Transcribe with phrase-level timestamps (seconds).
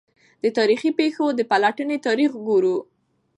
[0.43, 2.77] د تا ریخي پېښو د پلټني تاریخ ګورو.